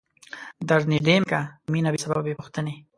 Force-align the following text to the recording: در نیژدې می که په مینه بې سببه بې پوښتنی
در 0.69 0.81
نیژدې 0.91 1.15
می 1.21 1.27
که 1.31 1.39
په 1.63 1.69
مینه 1.73 1.89
بې 1.93 1.99
سببه 2.03 2.21
بې 2.25 2.37
پوښتنی 2.39 2.73